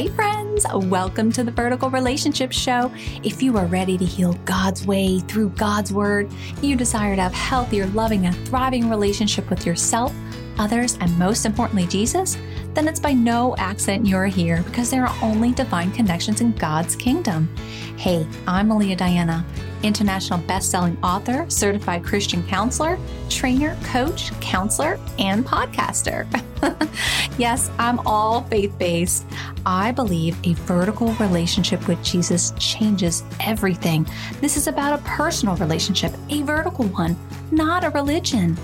Hey, 0.00 0.08
friends, 0.08 0.64
welcome 0.74 1.30
to 1.32 1.44
the 1.44 1.50
Vertical 1.50 1.90
Relationship 1.90 2.52
Show. 2.52 2.90
If 3.22 3.42
you 3.42 3.58
are 3.58 3.66
ready 3.66 3.98
to 3.98 4.04
heal 4.06 4.32
God's 4.46 4.86
way 4.86 5.18
through 5.18 5.50
God's 5.50 5.92
Word, 5.92 6.32
you 6.62 6.74
desire 6.74 7.14
to 7.16 7.20
have 7.20 7.34
healthier, 7.34 7.84
loving, 7.88 8.24
and 8.24 8.34
thriving 8.48 8.88
relationship 8.88 9.50
with 9.50 9.66
yourself, 9.66 10.14
others, 10.58 10.96
and 11.02 11.18
most 11.18 11.44
importantly, 11.44 11.86
Jesus, 11.86 12.38
then 12.72 12.88
it's 12.88 12.98
by 12.98 13.12
no 13.12 13.54
accident 13.58 14.06
you're 14.06 14.24
here 14.24 14.62
because 14.62 14.90
there 14.90 15.06
are 15.06 15.14
only 15.22 15.52
divine 15.52 15.92
connections 15.92 16.40
in 16.40 16.52
God's 16.52 16.96
kingdom. 16.96 17.54
Hey, 17.98 18.26
I'm 18.46 18.68
Melia 18.68 18.96
Diana, 18.96 19.44
international 19.82 20.40
best-selling 20.40 20.96
author, 21.02 21.44
certified 21.48 22.04
Christian 22.04 22.46
counselor, 22.46 22.98
trainer, 23.28 23.76
coach, 23.84 24.30
counselor, 24.40 24.98
and 25.18 25.44
podcaster. 25.44 26.26
yes, 27.38 27.70
I'm 27.78 28.00
all 28.06 28.42
faith-based. 28.42 29.26
I 29.64 29.92
believe 29.92 30.36
a 30.44 30.54
vertical 30.54 31.12
relationship 31.14 31.86
with 31.88 32.02
Jesus 32.02 32.52
changes 32.58 33.22
everything. 33.40 34.06
This 34.40 34.56
is 34.56 34.66
about 34.66 34.98
a 34.98 35.02
personal 35.02 35.56
relationship, 35.56 36.12
a 36.28 36.42
vertical 36.42 36.86
one, 36.86 37.16
not 37.50 37.84
a 37.84 37.90
religion. 37.90 38.56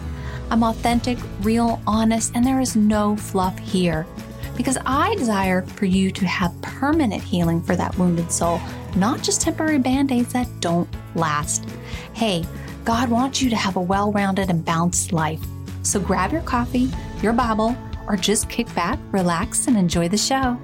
I'm 0.51 0.63
authentic, 0.63 1.19
real, 1.41 1.81
honest, 1.87 2.33
and 2.35 2.47
there 2.47 2.61
is 2.61 2.77
no 2.77 3.17
fluff 3.17 3.59
here. 3.59 4.07
Because 4.57 4.79
I 4.87 5.15
desire 5.17 5.63
for 5.63 5.85
you 5.85 6.11
to 6.13 6.27
have 6.27 6.59
permanent 6.63 7.23
healing 7.23 7.63
for 7.63 7.77
that 7.77 7.97
wounded 7.99 8.33
soul, 8.33 8.59
not 8.97 9.23
just 9.23 9.43
temporary 9.43 9.79
band 9.79 10.11
aids 10.11 10.33
that 10.33 10.49
don't 10.61 10.89
last. 11.15 11.69
Hey, 12.15 12.45
God 12.85 13.11
wants 13.11 13.43
you 13.43 13.51
to 13.51 13.57
have 13.57 13.77
a 13.77 13.81
well 13.81 14.13
rounded 14.13 14.49
and 14.49 14.65
balanced 14.65 15.13
life. 15.13 15.45
So 15.83 16.01
grab 16.01 16.33
your 16.33 16.41
coffee, 16.43 16.91
your 17.23 17.35
Bible, 17.35 17.77
or 18.09 18.17
just 18.17 18.49
kick 18.49 18.73
back, 18.75 18.99
relax, 19.13 19.67
and 19.67 19.77
enjoy 19.77 20.09
the 20.09 20.17
show. 20.17 20.59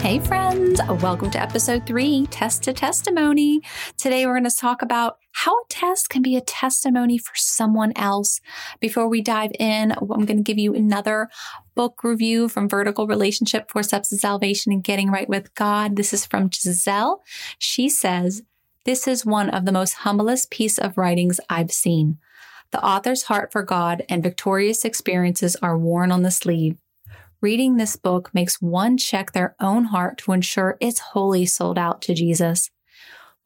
Hey, 0.00 0.20
friends, 0.20 0.80
welcome 1.02 1.30
to 1.32 1.42
episode 1.42 1.84
three 1.84 2.26
Test 2.26 2.62
to 2.62 2.72
Testimony. 2.72 3.60
Today, 3.96 4.24
we're 4.24 4.38
going 4.38 4.48
to 4.48 4.56
talk 4.56 4.82
about 4.82 5.18
how 5.44 5.54
a 5.54 5.62
test 5.68 6.10
can 6.10 6.20
be 6.20 6.34
a 6.34 6.40
testimony 6.40 7.16
for 7.16 7.32
someone 7.36 7.92
else. 7.94 8.40
Before 8.80 9.06
we 9.08 9.22
dive 9.22 9.52
in, 9.60 9.92
I'm 9.92 10.24
going 10.24 10.26
to 10.26 10.42
give 10.42 10.58
you 10.58 10.74
another 10.74 11.28
book 11.76 12.02
review 12.02 12.48
from 12.48 12.68
Vertical 12.68 13.06
Relationship 13.06 13.70
Four 13.70 13.84
Steps 13.84 14.08
to 14.08 14.18
Salvation 14.18 14.72
and 14.72 14.82
Getting 14.82 15.12
Right 15.12 15.28
with 15.28 15.54
God. 15.54 15.94
This 15.94 16.12
is 16.12 16.26
from 16.26 16.50
Giselle. 16.50 17.22
She 17.56 17.88
says, 17.88 18.42
This 18.84 19.06
is 19.06 19.24
one 19.24 19.48
of 19.50 19.64
the 19.64 19.70
most 19.70 19.92
humblest 19.94 20.50
piece 20.50 20.76
of 20.76 20.98
writings 20.98 21.38
I've 21.48 21.70
seen. 21.70 22.18
The 22.72 22.84
author's 22.84 23.22
heart 23.22 23.52
for 23.52 23.62
God 23.62 24.02
and 24.08 24.24
victorious 24.24 24.84
experiences 24.84 25.54
are 25.62 25.78
worn 25.78 26.10
on 26.10 26.22
the 26.22 26.32
sleeve. 26.32 26.78
Reading 27.40 27.76
this 27.76 27.94
book 27.94 28.34
makes 28.34 28.60
one 28.60 28.96
check 28.96 29.30
their 29.30 29.54
own 29.60 29.84
heart 29.84 30.18
to 30.18 30.32
ensure 30.32 30.76
it's 30.80 30.98
wholly 30.98 31.46
sold 31.46 31.78
out 31.78 32.02
to 32.02 32.14
Jesus. 32.14 32.70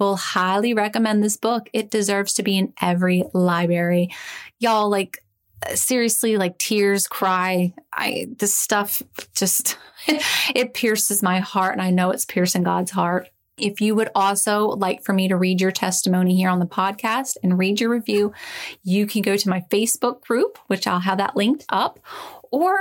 We'll 0.03 0.17
highly 0.17 0.75
recommend 0.75 1.23
this 1.23 1.37
book. 1.37 1.71
It 1.73 1.93
deserves 1.93 2.35
to 2.35 2.43
be 2.43 2.59
in 2.59 2.73
every 2.83 3.23
library. 3.33 4.11
Y'all, 4.59 4.91
like, 4.91 5.23
seriously, 5.77 6.37
like 6.37 6.59
tears, 6.59 7.07
cry. 7.07 7.73
I, 7.93 8.27
this 8.37 8.53
stuff 8.53 9.01
just, 9.37 9.79
it 10.09 10.75
pierces 10.75 11.23
my 11.23 11.39
heart, 11.39 11.75
and 11.75 11.81
I 11.81 11.91
know 11.91 12.11
it's 12.11 12.25
piercing 12.25 12.65
God's 12.65 12.91
heart. 12.91 13.29
If 13.57 13.81
you 13.81 13.95
would 13.95 14.11
also 14.17 14.71
like 14.71 15.05
for 15.05 15.13
me 15.13 15.29
to 15.29 15.37
read 15.37 15.61
your 15.61 15.71
testimony 15.71 16.35
here 16.35 16.51
on 16.51 16.59
the 16.59 16.67
podcast 16.67 17.37
and 17.45 17.57
read 17.57 17.81
your 17.81 17.91
review, 17.91 18.33
you 18.83 19.07
can 19.07 19.23
go 19.23 19.37
to 19.37 19.49
my 19.49 19.61
Facebook 19.71 20.23
group, 20.23 20.59
which 20.67 20.89
I'll 20.89 20.99
have 20.99 21.19
that 21.19 21.37
linked 21.37 21.65
up, 21.69 22.01
or 22.51 22.77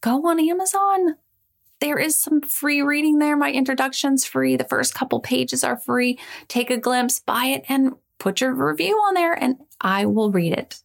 go 0.00 0.26
on 0.26 0.40
Amazon. 0.40 1.14
There 1.84 1.98
is 1.98 2.18
some 2.18 2.40
free 2.40 2.80
reading 2.80 3.18
there. 3.18 3.36
My 3.36 3.52
introduction's 3.52 4.24
free. 4.24 4.56
The 4.56 4.64
first 4.64 4.94
couple 4.94 5.20
pages 5.20 5.62
are 5.62 5.76
free. 5.76 6.18
Take 6.48 6.70
a 6.70 6.78
glimpse, 6.78 7.20
buy 7.20 7.44
it, 7.48 7.64
and 7.68 7.92
put 8.18 8.40
your 8.40 8.54
review 8.54 8.94
on 8.96 9.12
there, 9.12 9.34
and 9.34 9.56
I 9.82 10.06
will 10.06 10.30
read 10.30 10.54
it. 10.54 10.80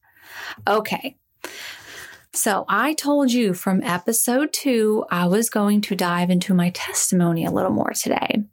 Okay. 0.68 1.16
So, 2.34 2.66
I 2.68 2.96
told 2.96 3.32
you 3.32 3.54
from 3.54 3.82
episode 3.82 4.52
two, 4.52 5.06
I 5.10 5.26
was 5.28 5.50
going 5.50 5.80
to 5.84 5.96
dive 5.96 6.30
into 6.30 6.54
my 6.54 6.72
testimony 6.72 7.46
a 7.46 7.52
little 7.52 7.72
more 7.72 7.94
today. 7.94 8.44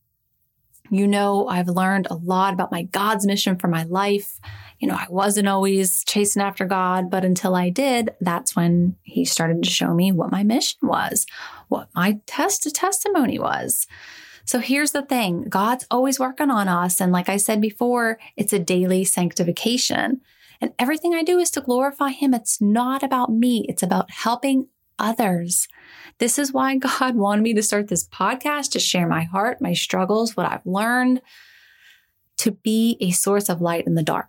You 0.90 1.06
know, 1.06 1.48
I've 1.48 1.68
learned 1.68 2.08
a 2.10 2.14
lot 2.14 2.54
about 2.54 2.72
my 2.72 2.82
God's 2.82 3.26
mission 3.26 3.56
for 3.56 3.68
my 3.68 3.84
life 3.84 4.38
you 4.78 4.88
know, 4.88 4.94
I 4.94 5.06
wasn't 5.08 5.48
always 5.48 6.04
chasing 6.04 6.42
after 6.42 6.64
God, 6.66 7.10
but 7.10 7.24
until 7.24 7.54
I 7.54 7.70
did, 7.70 8.10
that's 8.20 8.54
when 8.54 8.96
He 9.02 9.24
started 9.24 9.62
to 9.62 9.70
show 9.70 9.94
me 9.94 10.12
what 10.12 10.30
my 10.30 10.42
mission 10.42 10.78
was, 10.82 11.26
what 11.68 11.88
my 11.94 12.20
test 12.26 12.68
testimony 12.74 13.38
was. 13.38 13.86
So 14.44 14.58
here's 14.58 14.92
the 14.92 15.02
thing 15.02 15.44
God's 15.48 15.86
always 15.90 16.20
working 16.20 16.50
on 16.50 16.68
us. 16.68 17.00
And 17.00 17.10
like 17.10 17.28
I 17.28 17.38
said 17.38 17.60
before, 17.60 18.18
it's 18.36 18.52
a 18.52 18.58
daily 18.58 19.04
sanctification. 19.04 20.20
And 20.60 20.72
everything 20.78 21.14
I 21.14 21.22
do 21.22 21.38
is 21.38 21.50
to 21.52 21.60
glorify 21.60 22.10
Him. 22.10 22.34
It's 22.34 22.60
not 22.60 23.02
about 23.02 23.32
me, 23.32 23.64
it's 23.68 23.82
about 23.82 24.10
helping 24.10 24.68
others. 24.98 25.68
This 26.18 26.38
is 26.38 26.52
why 26.52 26.76
God 26.78 27.16
wanted 27.16 27.42
me 27.42 27.54
to 27.54 27.62
start 27.62 27.88
this 27.88 28.08
podcast 28.08 28.70
to 28.72 28.80
share 28.80 29.06
my 29.06 29.24
heart, 29.24 29.60
my 29.60 29.72
struggles, 29.72 30.36
what 30.36 30.50
I've 30.50 30.66
learned, 30.66 31.22
to 32.38 32.52
be 32.52 32.96
a 33.00 33.10
source 33.10 33.48
of 33.48 33.60
light 33.60 33.86
in 33.86 33.94
the 33.94 34.02
dark. 34.02 34.28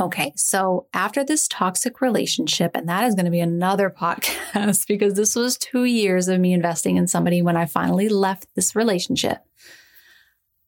Okay, 0.00 0.32
so 0.36 0.86
after 0.94 1.22
this 1.22 1.46
toxic 1.46 2.00
relationship, 2.00 2.72
and 2.74 2.88
that 2.88 3.04
is 3.04 3.14
going 3.14 3.26
to 3.26 3.30
be 3.30 3.40
another 3.40 3.90
podcast 3.96 4.86
because 4.86 5.14
this 5.14 5.36
was 5.36 5.58
two 5.58 5.84
years 5.84 6.28
of 6.28 6.40
me 6.40 6.52
investing 6.52 6.96
in 6.96 7.06
somebody 7.06 7.42
when 7.42 7.56
I 7.56 7.66
finally 7.66 8.08
left 8.08 8.46
this 8.54 8.74
relationship, 8.74 9.38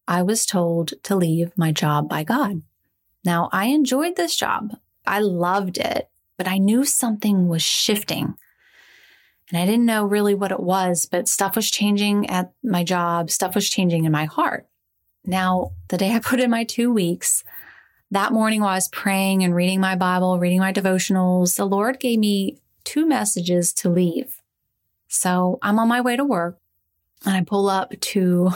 I 0.07 0.23
was 0.23 0.45
told 0.45 0.93
to 1.05 1.17
leave 1.17 1.57
my 1.57 1.73
job 1.73 2.09
by 2.09 2.25
God. 2.25 2.63
Now, 3.25 3.49
I 3.53 3.67
enjoyed 3.67 4.17
this 4.17 4.37
job, 4.37 4.77
I 5.07 5.21
loved 5.21 5.79
it, 5.79 6.11
but 6.37 6.47
I 6.47 6.59
knew 6.59 6.85
something 6.85 7.49
was 7.49 7.63
shifting. 7.63 8.35
And 9.51 9.61
I 9.61 9.67
didn't 9.67 9.87
know 9.87 10.05
really 10.05 10.35
what 10.35 10.53
it 10.53 10.61
was, 10.61 11.07
but 11.07 11.29
stuff 11.29 11.57
was 11.57 11.71
changing 11.71 12.31
at 12.31 12.53
my 12.63 12.83
job, 12.83 13.31
stuff 13.31 13.55
was 13.55 13.69
changing 13.69 14.05
in 14.05 14.13
my 14.13 14.25
heart. 14.25 14.67
Now, 15.25 15.73
the 15.89 15.99
day 15.99 16.13
I 16.13 16.19
put 16.21 16.41
in 16.41 16.51
my 16.51 16.65
two 16.65 16.93
weeks, 16.93 17.45
that 18.11 18.33
morning 18.33 18.61
while 18.61 18.71
I 18.71 18.77
was 18.77 18.89
praying 18.89 19.43
and 19.43 19.55
reading 19.55 19.81
my 19.81 19.97
Bible, 19.97 20.39
reading 20.39 20.61
my 20.61 20.73
devotionals, 20.73 21.57
the 21.57 21.65
Lord 21.65 21.99
gave 22.01 22.19
me 22.19 22.59
two 22.85 23.07
messages 23.07 23.73
to 23.75 23.89
leave. 23.89 24.41
So 25.09 25.59
I'm 25.63 25.79
on 25.79 25.89
my 25.89 26.01
way 26.01 26.17
to 26.17 26.25
work 26.25 26.59
and 27.25 27.35
I 27.35 27.43
pull 27.43 27.69
up 27.69 27.99
to, 27.99 28.51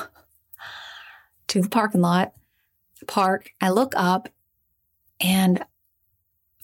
to 1.49 1.63
the 1.63 1.69
parking 1.69 2.03
lot, 2.03 2.35
park. 3.07 3.51
I 3.61 3.71
look 3.71 3.95
up 3.97 4.29
and 5.21 5.65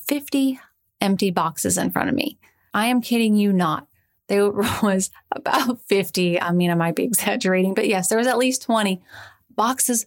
50 0.06 0.60
empty 1.00 1.30
boxes 1.30 1.78
in 1.78 1.90
front 1.90 2.08
of 2.08 2.14
me. 2.14 2.38
I 2.72 2.86
am 2.86 3.00
kidding 3.00 3.36
you 3.36 3.52
not. 3.52 3.86
There 4.28 4.50
was 4.82 5.10
about 5.32 5.80
50. 5.82 6.40
I 6.40 6.52
mean, 6.52 6.70
I 6.70 6.74
might 6.74 6.96
be 6.96 7.04
exaggerating, 7.04 7.74
but 7.74 7.88
yes, 7.88 8.08
there 8.08 8.18
was 8.18 8.26
at 8.26 8.38
least 8.38 8.62
20 8.62 9.02
boxes 9.50 10.06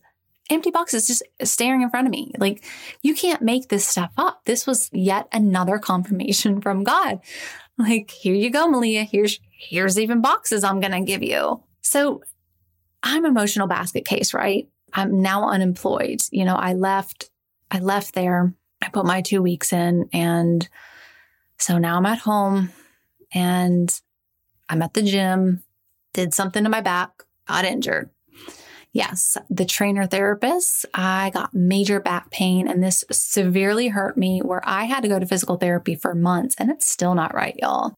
empty 0.50 0.72
boxes 0.72 1.08
just 1.08 1.24
staring 1.44 1.82
in 1.82 1.90
front 1.90 2.08
of 2.08 2.12
me. 2.12 2.32
Like, 2.38 2.64
you 3.02 3.14
can't 3.14 3.42
make 3.42 3.70
this 3.70 3.88
stuff 3.88 4.12
up. 4.18 4.46
This 4.46 4.66
was 4.66 4.90
yet 4.94 5.28
another 5.32 5.78
confirmation 5.78 6.62
from 6.62 6.84
God. 6.84 7.20
Like, 7.78 8.10
here 8.10 8.34
you 8.34 8.50
go, 8.50 8.68
Melia. 8.68 9.04
Here's 9.04 9.40
here's 9.52 10.00
even 10.00 10.22
boxes 10.22 10.64
I'm 10.64 10.80
gonna 10.80 11.04
give 11.04 11.24
you. 11.24 11.64
So 11.82 12.22
I'm 13.04 13.26
emotional 13.26 13.68
basket 13.68 14.06
case, 14.06 14.34
right? 14.34 14.68
I'm 14.94 15.22
now 15.22 15.50
unemployed. 15.50 16.22
You 16.32 16.46
know, 16.46 16.56
I 16.56 16.74
left, 16.74 17.30
I 17.70 17.80
left 17.80 18.14
there. 18.14 18.54
I 18.82 18.90
put 18.90 19.06
my 19.06 19.22
two 19.22 19.42
weeks 19.42 19.74
in 19.74 20.10
and 20.14 20.68
so 21.60 21.78
now 21.78 21.98
I'm 21.98 22.06
at 22.06 22.20
home 22.20 22.72
and 23.34 24.00
I'm 24.70 24.82
at 24.82 24.94
the 24.94 25.02
gym, 25.02 25.64
did 26.14 26.34
something 26.34 26.64
to 26.64 26.70
my 26.70 26.82
back, 26.82 27.12
got 27.48 27.66
injured. 27.66 28.10
Yes, 28.94 29.38
the 29.50 29.66
trainer 29.66 30.08
therapist, 30.08 30.86
I 30.94 31.30
got 31.32 31.54
major 31.54 32.00
back 32.00 32.32
pain 32.32 32.68
and 32.68 32.84
this 32.84 33.04
severely 33.12 33.90
hurt 33.90 34.18
me 34.18 34.40
where 34.40 34.62
I 34.68 34.86
had 34.86 35.02
to 35.02 35.10
go 35.10 35.20
to 35.20 35.26
physical 35.26 35.58
therapy 35.58 35.94
for 35.94 36.16
months 36.16 36.56
and 36.58 36.72
it's 36.72 36.88
still 36.88 37.14
not 37.14 37.36
right, 37.36 37.56
y'all. 37.62 37.94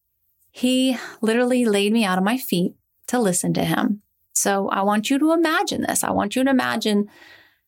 He 0.52 0.98
literally 1.22 1.64
laid 1.64 1.94
me 1.94 2.04
out 2.04 2.18
on 2.18 2.24
my 2.24 2.38
feet 2.38 2.74
to 3.08 3.20
listen 3.20 3.54
to 3.54 3.64
him. 3.64 4.02
So 4.34 4.68
I 4.70 4.82
want 4.82 5.10
you 5.10 5.20
to 5.20 5.32
imagine 5.32 5.82
this. 5.82 6.04
I 6.04 6.12
want 6.12 6.36
you 6.36 6.44
to 6.44 6.50
imagine 6.50 7.10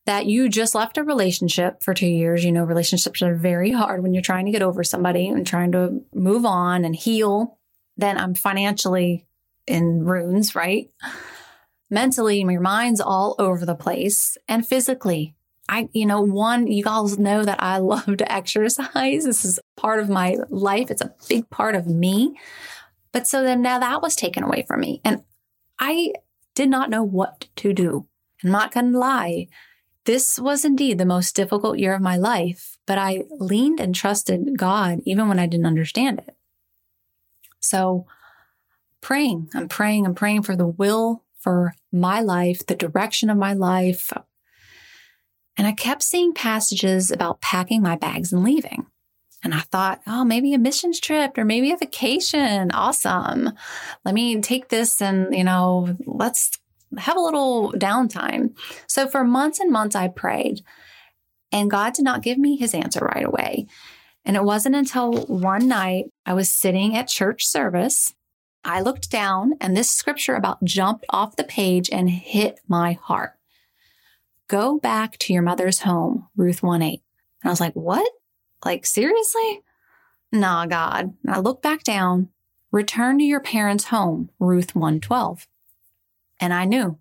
that 0.04 0.26
you 0.26 0.48
just 0.48 0.74
left 0.74 0.98
a 0.98 1.04
relationship 1.04 1.82
for 1.82 1.94
two 1.94 2.08
years. 2.08 2.44
You 2.44 2.52
know, 2.52 2.64
relationships 2.64 3.22
are 3.22 3.34
very 3.34 3.70
hard 3.70 4.02
when 4.02 4.14
you're 4.14 4.22
trying 4.22 4.46
to 4.46 4.52
get 4.52 4.62
over 4.62 4.82
somebody 4.82 5.28
and 5.28 5.46
trying 5.46 5.72
to 5.72 6.02
move 6.14 6.44
on 6.44 6.84
and 6.84 6.96
heal. 6.96 7.58
Then 8.02 8.18
I'm 8.18 8.34
financially 8.34 9.26
in 9.66 10.04
ruins, 10.04 10.56
right? 10.56 10.90
mentally, 11.88 12.40
your 12.40 12.60
mind's 12.60 13.00
all 13.00 13.36
over 13.38 13.64
the 13.64 13.76
place 13.76 14.36
and 14.48 14.66
physically. 14.66 15.36
I, 15.68 15.88
you 15.92 16.06
know, 16.06 16.20
one, 16.20 16.66
you 16.66 16.82
guys 16.82 17.16
know 17.18 17.44
that 17.44 17.62
I 17.62 17.78
love 17.94 18.16
to 18.16 18.32
exercise. 18.32 19.24
This 19.24 19.44
is 19.44 19.60
part 19.76 20.00
of 20.00 20.08
my 20.08 20.36
life. 20.48 20.90
It's 20.90 21.02
a 21.02 21.14
big 21.28 21.48
part 21.50 21.76
of 21.76 21.86
me. 21.86 22.36
But 23.12 23.28
so 23.28 23.44
then 23.44 23.62
now 23.62 23.78
that 23.78 24.02
was 24.02 24.16
taken 24.16 24.42
away 24.42 24.64
from 24.66 24.80
me. 24.80 25.00
And 25.04 25.22
I 25.78 26.14
did 26.56 26.70
not 26.70 26.90
know 26.90 27.04
what 27.04 27.46
to 27.56 27.72
do. 27.72 28.08
I'm 28.42 28.50
not 28.50 28.72
going 28.72 28.92
to 28.92 28.98
lie. 28.98 29.46
This 30.06 30.40
was 30.40 30.64
indeed 30.64 30.98
the 30.98 31.04
most 31.04 31.36
difficult 31.36 31.78
year 31.78 31.94
of 31.94 32.02
my 32.02 32.16
life, 32.16 32.78
but 32.84 32.98
I 32.98 33.22
leaned 33.38 33.78
and 33.78 33.94
trusted 33.94 34.58
God 34.58 34.98
even 35.04 35.28
when 35.28 35.38
I 35.38 35.46
didn't 35.46 35.66
understand 35.66 36.18
it. 36.26 36.34
So, 37.62 38.06
praying, 39.00 39.48
I'm 39.54 39.68
praying, 39.68 40.06
I'm 40.06 40.14
praying 40.14 40.42
for 40.42 40.56
the 40.56 40.66
will 40.66 41.24
for 41.38 41.74
my 41.90 42.20
life, 42.20 42.66
the 42.66 42.76
direction 42.76 43.30
of 43.30 43.36
my 43.36 43.52
life. 43.52 44.12
And 45.56 45.66
I 45.66 45.72
kept 45.72 46.02
seeing 46.02 46.32
passages 46.32 47.10
about 47.10 47.40
packing 47.40 47.82
my 47.82 47.96
bags 47.96 48.32
and 48.32 48.44
leaving. 48.44 48.86
And 49.44 49.52
I 49.54 49.60
thought, 49.60 50.00
oh, 50.06 50.24
maybe 50.24 50.54
a 50.54 50.58
missions 50.58 51.00
trip 51.00 51.36
or 51.36 51.44
maybe 51.44 51.72
a 51.72 51.76
vacation. 51.76 52.70
Awesome. 52.70 53.50
Let 54.04 54.14
me 54.14 54.40
take 54.40 54.68
this 54.68 55.02
and, 55.02 55.34
you 55.34 55.42
know, 55.42 55.96
let's 56.06 56.58
have 56.96 57.16
a 57.16 57.20
little 57.20 57.72
downtime. 57.72 58.56
So 58.86 59.08
for 59.08 59.24
months 59.24 59.58
and 59.58 59.72
months, 59.72 59.96
I 59.96 60.08
prayed, 60.08 60.62
and 61.50 61.70
God 61.70 61.94
did 61.94 62.04
not 62.04 62.22
give 62.22 62.38
me 62.38 62.56
his 62.56 62.74
answer 62.74 63.00
right 63.00 63.24
away. 63.24 63.66
And 64.24 64.36
it 64.36 64.44
wasn't 64.44 64.76
until 64.76 65.12
one 65.26 65.66
night 65.66 66.06
I 66.24 66.34
was 66.34 66.50
sitting 66.50 66.96
at 66.96 67.08
church 67.08 67.46
service. 67.46 68.14
I 68.64 68.80
looked 68.80 69.10
down, 69.10 69.54
and 69.60 69.76
this 69.76 69.90
scripture 69.90 70.36
about 70.36 70.62
jumped 70.62 71.04
off 71.10 71.36
the 71.36 71.44
page 71.44 71.90
and 71.90 72.08
hit 72.08 72.60
my 72.68 72.92
heart. 72.92 73.32
Go 74.46 74.78
back 74.78 75.18
to 75.18 75.32
your 75.32 75.42
mother's 75.42 75.80
home, 75.80 76.28
Ruth 76.36 76.62
1 76.62 76.82
8. 76.82 77.02
And 77.42 77.48
I 77.48 77.52
was 77.52 77.60
like, 77.60 77.74
what? 77.74 78.08
Like, 78.64 78.86
seriously? 78.86 79.62
Nah, 80.30 80.66
God. 80.66 81.14
And 81.24 81.34
I 81.34 81.40
looked 81.40 81.62
back 81.62 81.82
down, 81.82 82.28
return 82.70 83.18
to 83.18 83.24
your 83.24 83.40
parents' 83.40 83.84
home, 83.84 84.30
Ruth 84.38 84.76
1 84.76 85.00
12. 85.00 85.48
And 86.38 86.52
I 86.52 86.64
knew 86.64 86.98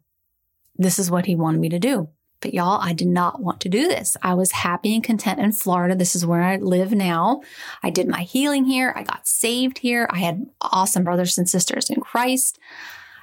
this 0.75 0.97
is 0.97 1.12
what 1.12 1.27
he 1.27 1.35
wanted 1.35 1.62
me 1.62 1.69
to 1.69 1.79
do. 1.79 2.09
But 2.41 2.53
y'all, 2.53 2.81
I 2.81 2.93
did 2.93 3.07
not 3.07 3.39
want 3.39 3.61
to 3.61 3.69
do 3.69 3.88
this. 3.88 4.17
I 4.21 4.33
was 4.33 4.51
happy 4.51 4.95
and 4.95 5.03
content 5.03 5.39
in 5.39 5.51
Florida. 5.51 5.95
This 5.95 6.15
is 6.15 6.25
where 6.25 6.41
I 6.41 6.57
live 6.57 6.91
now. 6.91 7.41
I 7.83 7.91
did 7.91 8.07
my 8.07 8.21
healing 8.23 8.65
here. 8.65 8.93
I 8.95 9.03
got 9.03 9.27
saved 9.27 9.77
here. 9.77 10.07
I 10.09 10.17
had 10.17 10.47
awesome 10.59 11.03
brothers 11.03 11.38
and 11.38 11.47
sisters 11.47 11.89
in 11.89 12.01
Christ. 12.01 12.59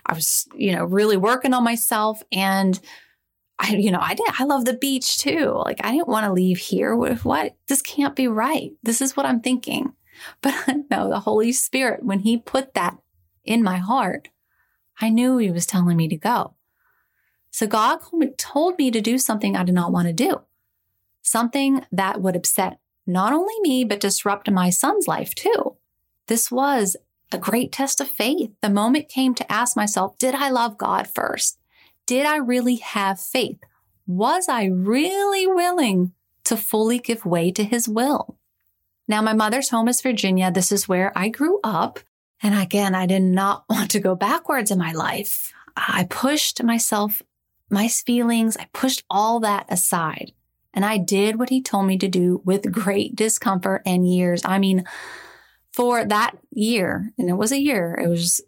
I 0.06 0.14
was, 0.14 0.48
you 0.54 0.74
know, 0.74 0.84
really 0.84 1.16
working 1.16 1.52
on 1.52 1.64
myself 1.64 2.22
and 2.32 2.80
I, 3.58 3.74
you 3.74 3.90
know, 3.90 3.98
I 4.00 4.14
did, 4.14 4.26
I 4.38 4.44
love 4.44 4.64
the 4.64 4.74
beach 4.74 5.18
too. 5.18 5.52
Like 5.64 5.84
I 5.84 5.90
didn't 5.90 6.08
want 6.08 6.26
to 6.26 6.32
leave 6.32 6.58
here. 6.58 6.94
What, 6.94 7.24
what? 7.24 7.56
This 7.66 7.82
can't 7.82 8.14
be 8.14 8.28
right. 8.28 8.70
This 8.82 9.02
is 9.02 9.16
what 9.16 9.26
I'm 9.26 9.40
thinking. 9.40 9.92
But 10.42 10.54
no, 10.90 11.08
the 11.08 11.20
Holy 11.20 11.52
Spirit, 11.52 12.02
when 12.02 12.18
he 12.20 12.38
put 12.38 12.74
that 12.74 12.98
in 13.44 13.62
my 13.62 13.76
heart, 13.76 14.30
I 15.00 15.10
knew 15.10 15.38
he 15.38 15.52
was 15.52 15.64
telling 15.64 15.96
me 15.96 16.08
to 16.08 16.16
go. 16.16 16.54
So 17.50 17.66
God 17.66 18.00
told 18.36 18.78
me 18.78 18.90
to 18.90 19.00
do 19.00 19.18
something 19.18 19.56
I 19.56 19.64
did 19.64 19.74
not 19.74 19.92
want 19.92 20.06
to 20.06 20.12
do, 20.12 20.42
something 21.22 21.84
that 21.90 22.20
would 22.20 22.36
upset 22.36 22.78
not 23.06 23.32
only 23.32 23.54
me, 23.62 23.84
but 23.84 24.00
disrupt 24.00 24.50
my 24.50 24.70
son's 24.70 25.08
life 25.08 25.34
too. 25.34 25.76
This 26.26 26.50
was 26.50 26.96
a 27.32 27.38
great 27.38 27.72
test 27.72 28.00
of 28.00 28.08
faith. 28.08 28.50
The 28.60 28.70
moment 28.70 29.08
came 29.08 29.34
to 29.34 29.52
ask 29.52 29.76
myself, 29.76 30.18
did 30.18 30.34
I 30.34 30.50
love 30.50 30.78
God 30.78 31.08
first? 31.14 31.58
Did 32.06 32.26
I 32.26 32.36
really 32.36 32.76
have 32.76 33.20
faith? 33.20 33.58
Was 34.06 34.48
I 34.48 34.64
really 34.64 35.46
willing 35.46 36.12
to 36.44 36.56
fully 36.56 36.98
give 36.98 37.26
way 37.26 37.50
to 37.52 37.64
his 37.64 37.88
will? 37.88 38.38
Now, 39.06 39.22
my 39.22 39.32
mother's 39.32 39.70
home 39.70 39.88
is 39.88 40.02
Virginia. 40.02 40.50
This 40.50 40.70
is 40.70 40.88
where 40.88 41.12
I 41.16 41.28
grew 41.28 41.60
up. 41.64 42.00
And 42.42 42.54
again, 42.54 42.94
I 42.94 43.06
did 43.06 43.22
not 43.22 43.64
want 43.70 43.90
to 43.92 44.00
go 44.00 44.14
backwards 44.14 44.70
in 44.70 44.78
my 44.78 44.92
life. 44.92 45.52
I 45.76 46.06
pushed 46.08 46.62
myself, 46.62 47.22
my 47.70 47.88
feelings, 47.88 48.56
I 48.56 48.68
pushed 48.72 49.04
all 49.10 49.40
that 49.40 49.66
aside. 49.68 50.32
And 50.74 50.84
I 50.84 50.98
did 50.98 51.38
what 51.38 51.48
he 51.50 51.62
told 51.62 51.86
me 51.86 51.98
to 51.98 52.08
do 52.08 52.42
with 52.44 52.70
great 52.70 53.16
discomfort 53.16 53.82
and 53.84 54.08
years. 54.08 54.42
I 54.44 54.58
mean, 54.58 54.84
for 55.72 56.04
that 56.04 56.36
year, 56.50 57.12
and 57.18 57.28
it 57.28 57.34
was 57.34 57.52
a 57.52 57.60
year, 57.60 57.98
it 58.02 58.08
was 58.08 58.40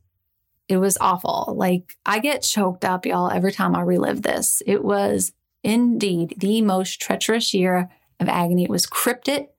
it 0.68 0.76
was 0.76 0.96
awful. 1.00 1.52
Like 1.56 1.96
I 2.06 2.20
get 2.20 2.42
choked 2.42 2.84
up, 2.84 3.04
y'all, 3.04 3.30
every 3.30 3.50
time 3.50 3.74
I 3.74 3.80
relive 3.80 4.22
this. 4.22 4.62
It 4.66 4.84
was 4.84 5.32
indeed 5.64 6.34
the 6.38 6.62
most 6.62 7.00
treacherous 7.00 7.52
year 7.52 7.90
of 8.20 8.28
agony. 8.28 8.64
It 8.64 8.70
was 8.70 8.86
cryptic, 8.86 9.50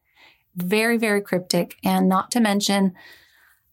very, 0.56 0.98
very 0.98 1.22
cryptic. 1.22 1.75
And 1.84 2.08
not 2.08 2.31
to 2.31 2.40
mention, 2.40 2.94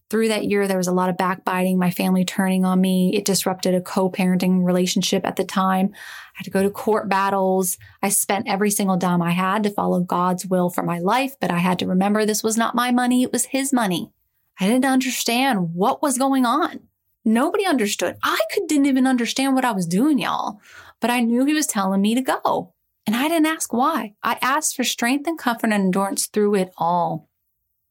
through 0.09 0.29
that 0.29 0.45
year, 0.45 0.67
there 0.67 0.77
was 0.77 0.87
a 0.87 0.93
lot 0.93 1.09
of 1.09 1.17
backbiting, 1.17 1.77
my 1.77 1.91
family 1.91 2.25
turning 2.25 2.65
on 2.65 2.81
me. 2.81 3.15
It 3.15 3.25
disrupted 3.25 3.75
a 3.75 3.81
co 3.81 4.09
parenting 4.09 4.65
relationship 4.65 5.25
at 5.25 5.35
the 5.35 5.43
time. 5.43 5.91
I 5.93 5.97
had 6.35 6.45
to 6.45 6.49
go 6.49 6.63
to 6.63 6.69
court 6.69 7.07
battles. 7.07 7.77
I 8.01 8.09
spent 8.09 8.47
every 8.47 8.71
single 8.71 8.97
dime 8.97 9.21
I 9.21 9.31
had 9.31 9.63
to 9.63 9.69
follow 9.69 9.99
God's 9.99 10.45
will 10.47 10.69
for 10.69 10.83
my 10.83 10.99
life, 10.99 11.35
but 11.39 11.51
I 11.51 11.59
had 11.59 11.77
to 11.79 11.87
remember 11.87 12.25
this 12.25 12.43
was 12.43 12.57
not 12.57 12.75
my 12.75 12.91
money, 12.91 13.23
it 13.23 13.31
was 13.31 13.45
His 13.45 13.71
money. 13.71 14.11
I 14.59 14.67
didn't 14.67 14.85
understand 14.85 15.73
what 15.73 16.01
was 16.01 16.17
going 16.17 16.45
on. 16.45 16.81
Nobody 17.23 17.65
understood. 17.65 18.17
I 18.23 18.39
could, 18.51 18.67
didn't 18.67 18.87
even 18.87 19.05
understand 19.05 19.53
what 19.53 19.65
I 19.65 19.71
was 19.71 19.85
doing, 19.85 20.19
y'all, 20.19 20.59
but 20.99 21.11
I 21.11 21.19
knew 21.19 21.45
He 21.45 21.53
was 21.53 21.67
telling 21.67 22.01
me 22.01 22.15
to 22.15 22.21
go. 22.21 22.73
And 23.05 23.15
I 23.15 23.27
didn't 23.27 23.47
ask 23.47 23.71
why. 23.71 24.13
I 24.23 24.37
asked 24.41 24.75
for 24.75 24.83
strength 24.83 25.27
and 25.27 25.37
comfort 25.37 25.67
and 25.67 25.73
endurance 25.73 26.27
through 26.27 26.55
it 26.55 26.71
all. 26.77 27.29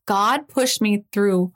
God 0.06 0.49
pushed 0.49 0.81
me 0.81 1.05
through 1.12 1.53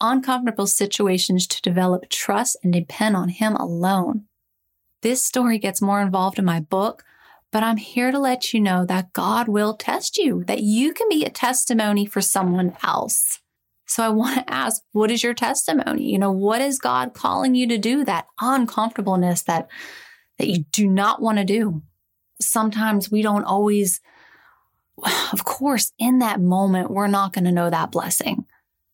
uncomfortable 0.00 0.66
situations 0.66 1.46
to 1.46 1.62
develop 1.62 2.08
trust 2.08 2.56
and 2.62 2.72
depend 2.72 3.16
on 3.16 3.28
Him 3.28 3.54
alone. 3.56 4.26
This 5.02 5.22
story 5.22 5.58
gets 5.58 5.82
more 5.82 6.00
involved 6.00 6.38
in 6.38 6.44
my 6.44 6.60
book, 6.60 7.04
but 7.52 7.62
I'm 7.62 7.76
here 7.76 8.10
to 8.10 8.18
let 8.18 8.52
you 8.52 8.60
know 8.60 8.84
that 8.86 9.12
God 9.12 9.48
will 9.48 9.76
test 9.76 10.18
you, 10.18 10.44
that 10.44 10.62
you 10.62 10.92
can 10.92 11.08
be 11.08 11.24
a 11.24 11.30
testimony 11.30 12.06
for 12.06 12.20
someone 12.20 12.76
else. 12.82 13.40
So 13.86 14.02
I 14.02 14.08
want 14.08 14.36
to 14.36 14.52
ask, 14.52 14.82
what 14.92 15.10
is 15.10 15.22
your 15.22 15.34
testimony? 15.34 16.10
You 16.10 16.18
know, 16.18 16.32
what 16.32 16.60
is 16.60 16.78
God 16.78 17.14
calling 17.14 17.54
you 17.54 17.68
to 17.68 17.78
do? 17.78 18.04
That 18.04 18.26
uncomfortableness 18.40 19.42
that, 19.44 19.68
that 20.38 20.48
you 20.48 20.64
do 20.72 20.88
not 20.88 21.22
want 21.22 21.38
to 21.38 21.44
do. 21.44 21.82
Sometimes 22.40 23.10
we 23.10 23.22
don't 23.22 23.44
always, 23.44 24.00
of 25.32 25.44
course, 25.44 25.92
in 25.98 26.18
that 26.18 26.40
moment, 26.40 26.90
we're 26.90 27.06
not 27.06 27.32
going 27.32 27.44
to 27.44 27.52
know 27.52 27.70
that 27.70 27.92
blessing 27.92 28.44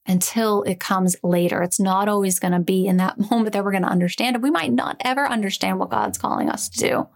until 0.07 0.63
it 0.63 0.81
comes 0.81 1.17
later. 1.23 1.63
It's 1.63 1.81
not 1.81 2.09
always 2.09 2.39
going 2.39 2.53
to 2.53 2.61
be 2.61 2.87
in 2.87 2.97
that 2.99 3.19
moment 3.31 3.53
that 3.53 3.65
we're 3.65 3.71
going 3.71 3.85
to 3.85 3.89
understand 3.89 4.37
it. 4.37 4.43
We 4.43 4.51
might 4.51 4.73
not 4.73 4.97
ever 5.01 5.27
understand 5.27 5.79
what 5.79 5.91
God's 5.91 6.19
calling 6.19 6.49
us 6.49 6.69
to 6.71 6.79
do. 6.79 7.09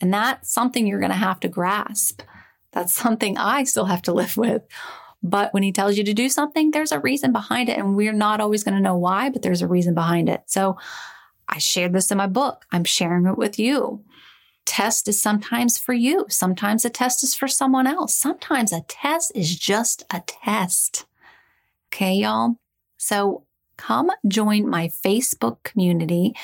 And 0.00 0.12
that's 0.12 0.52
something 0.52 0.86
you're 0.86 0.98
going 0.98 1.12
to 1.12 1.16
have 1.16 1.40
to 1.40 1.48
grasp. 1.48 2.22
That's 2.72 2.94
something 2.94 3.36
I 3.36 3.64
still 3.64 3.84
have 3.84 4.02
to 4.02 4.12
live 4.12 4.36
with. 4.36 4.62
But 5.22 5.54
when 5.54 5.62
he 5.62 5.70
tells 5.70 5.96
you 5.96 6.04
to 6.04 6.14
do 6.14 6.28
something, 6.28 6.70
there's 6.70 6.90
a 6.90 6.98
reason 6.98 7.32
behind 7.32 7.68
it. 7.68 7.78
And 7.78 7.94
we're 7.94 8.12
not 8.12 8.40
always 8.40 8.64
going 8.64 8.74
to 8.74 8.80
know 8.82 8.96
why, 8.96 9.30
but 9.30 9.42
there's 9.42 9.62
a 9.62 9.68
reason 9.68 9.94
behind 9.94 10.28
it. 10.28 10.42
So 10.46 10.76
I 11.48 11.58
shared 11.58 11.92
this 11.92 12.10
in 12.10 12.18
my 12.18 12.26
book. 12.26 12.64
I'm 12.72 12.84
sharing 12.84 13.26
it 13.26 13.38
with 13.38 13.58
you. 13.58 14.02
Test 14.64 15.06
is 15.06 15.20
sometimes 15.20 15.78
for 15.78 15.92
you. 15.92 16.26
Sometimes 16.28 16.84
a 16.84 16.90
test 16.90 17.22
is 17.22 17.34
for 17.34 17.46
someone 17.46 17.86
else. 17.86 18.16
Sometimes 18.16 18.72
a 18.72 18.80
test 18.82 19.32
is 19.34 19.56
just 19.56 20.04
a 20.10 20.22
test. 20.26 21.04
Okay, 21.92 22.14
y'all? 22.14 22.56
So 22.96 23.44
come 23.76 24.10
join 24.26 24.66
my 24.66 24.88
Facebook 25.04 25.62
community. 25.62 26.34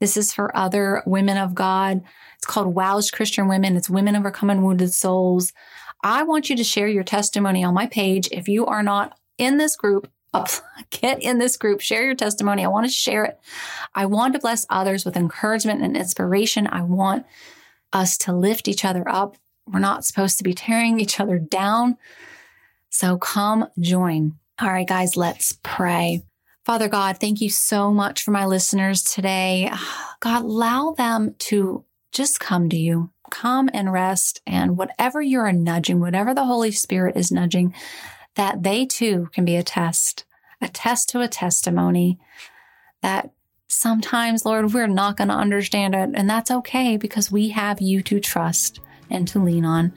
This 0.00 0.16
is 0.16 0.32
for 0.32 0.56
other 0.56 1.02
women 1.04 1.36
of 1.36 1.54
God. 1.54 2.00
It's 2.36 2.46
called 2.46 2.74
Wow's 2.74 3.10
Christian 3.10 3.46
Women. 3.46 3.76
It's 3.76 3.90
Women 3.90 4.16
Overcoming 4.16 4.62
Wounded 4.62 4.94
Souls. 4.94 5.52
I 6.02 6.22
want 6.22 6.48
you 6.48 6.56
to 6.56 6.64
share 6.64 6.88
your 6.88 7.04
testimony 7.04 7.62
on 7.62 7.74
my 7.74 7.86
page. 7.86 8.30
If 8.32 8.48
you 8.48 8.64
are 8.64 8.82
not 8.82 9.18
in 9.36 9.58
this 9.58 9.76
group, 9.76 10.10
get 10.90 11.22
in 11.22 11.38
this 11.38 11.58
group, 11.58 11.82
share 11.82 12.06
your 12.06 12.14
testimony. 12.14 12.64
I 12.64 12.68
want 12.68 12.86
to 12.86 12.92
share 12.92 13.26
it. 13.26 13.38
I 13.94 14.06
want 14.06 14.32
to 14.32 14.40
bless 14.40 14.64
others 14.70 15.04
with 15.04 15.18
encouragement 15.18 15.82
and 15.82 15.98
inspiration. 15.98 16.66
I 16.66 16.80
want 16.80 17.26
us 17.92 18.16
to 18.18 18.32
lift 18.32 18.68
each 18.68 18.86
other 18.86 19.06
up. 19.06 19.36
We're 19.70 19.80
not 19.80 20.06
supposed 20.06 20.38
to 20.38 20.44
be 20.44 20.54
tearing 20.54 20.98
each 20.98 21.20
other 21.20 21.38
down. 21.38 21.98
So 22.88 23.18
come 23.18 23.66
join. 23.78 24.38
All 24.60 24.70
right, 24.70 24.86
guys, 24.86 25.16
let's 25.16 25.58
pray. 25.64 26.22
Father 26.64 26.86
God, 26.86 27.18
thank 27.18 27.40
you 27.40 27.50
so 27.50 27.92
much 27.92 28.22
for 28.22 28.30
my 28.30 28.46
listeners 28.46 29.02
today. 29.02 29.68
God, 30.20 30.44
allow 30.44 30.92
them 30.92 31.34
to 31.40 31.84
just 32.12 32.38
come 32.38 32.68
to 32.68 32.76
you, 32.76 33.10
come 33.32 33.68
and 33.74 33.92
rest. 33.92 34.40
And 34.46 34.76
whatever 34.76 35.20
you're 35.20 35.50
nudging, 35.50 35.98
whatever 35.98 36.32
the 36.32 36.44
Holy 36.44 36.70
Spirit 36.70 37.16
is 37.16 37.32
nudging, 37.32 37.74
that 38.36 38.62
they 38.62 38.86
too 38.86 39.28
can 39.32 39.44
be 39.44 39.56
a 39.56 39.64
test, 39.64 40.24
a 40.60 40.68
test 40.68 41.08
to 41.08 41.20
a 41.20 41.26
testimony 41.26 42.20
that 43.02 43.32
sometimes, 43.66 44.44
Lord, 44.44 44.72
we're 44.72 44.86
not 44.86 45.16
going 45.16 45.28
to 45.28 45.34
understand 45.34 45.96
it. 45.96 46.10
And 46.14 46.30
that's 46.30 46.52
okay 46.52 46.96
because 46.96 47.28
we 47.28 47.48
have 47.48 47.80
you 47.80 48.02
to 48.04 48.20
trust 48.20 48.78
and 49.10 49.26
to 49.28 49.40
lean 49.40 49.64
on. 49.64 49.92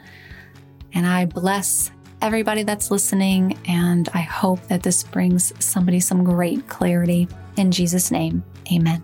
And 0.94 1.06
I 1.06 1.26
bless 1.26 1.92
everybody 2.22 2.64
that's 2.64 2.92
listening. 2.92 3.58
And 3.68 4.10
I 4.14 4.22
hope 4.22 4.62
that 4.68 4.84
this 4.84 5.04
brings 5.04 5.54
somebody 5.64 6.00
some 6.00 6.24
great 6.24 6.68
clarity. 6.68 7.28
In 7.58 7.72
Jesus' 7.72 8.12
name, 8.12 8.44
amen. 8.72 9.04